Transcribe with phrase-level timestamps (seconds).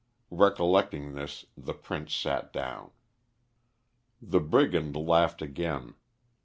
[0.31, 2.89] Recollecting this, the Prince sat down.
[4.19, 5.93] The brigand laughed again.